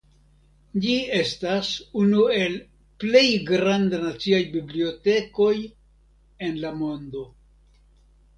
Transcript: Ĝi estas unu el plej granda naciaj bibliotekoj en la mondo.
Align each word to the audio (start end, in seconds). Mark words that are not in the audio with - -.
Ĝi 0.83 0.93
estas 1.17 1.67
unu 2.03 2.23
el 2.37 2.55
plej 3.03 3.21
granda 3.51 3.99
naciaj 4.07 4.41
bibliotekoj 4.57 5.53
en 6.49 6.59
la 6.67 6.75
mondo. 6.81 7.25